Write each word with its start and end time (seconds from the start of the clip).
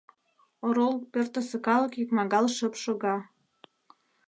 Орол 0.65 0.93
пӧртысӧ 1.11 1.57
калык 1.67 1.93
икмагал 2.01 2.45
шып 2.55 2.73
шога. 2.83 3.15